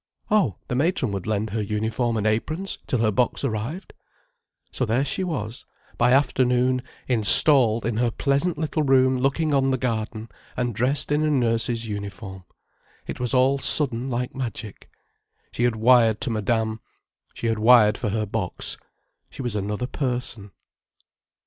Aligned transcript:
Oh, 0.31 0.55
the 0.67 0.73
matron 0.73 1.11
would 1.11 1.27
lend 1.27 1.51
her 1.51 1.61
uniform 1.61 2.17
and 2.17 2.25
aprons, 2.25 2.79
till 2.87 2.97
her 3.01 3.11
box 3.11 3.43
arrived. 3.43 3.93
So 4.71 4.83
there 4.83 5.05
she 5.05 5.23
was—by 5.23 6.11
afternoon 6.11 6.81
installed 7.07 7.85
in 7.85 7.97
her 7.97 8.09
pleasant 8.09 8.57
little 8.57 8.81
room 8.81 9.19
looking 9.19 9.53
on 9.53 9.69
the 9.69 9.77
garden, 9.77 10.29
and 10.57 10.73
dressed 10.73 11.11
in 11.11 11.21
a 11.21 11.29
nurse's 11.29 11.87
uniform. 11.87 12.45
It 13.05 13.19
was 13.19 13.35
all 13.35 13.59
sudden 13.59 14.09
like 14.09 14.33
magic. 14.33 14.89
She 15.51 15.65
had 15.65 15.75
wired 15.75 16.19
to 16.21 16.31
Madame, 16.31 16.79
she 17.35 17.45
had 17.45 17.59
wired 17.59 17.95
for 17.95 18.09
her 18.09 18.25
box. 18.25 18.77
She 19.29 19.43
was 19.43 19.55
another 19.55 19.85
person. 19.85 20.49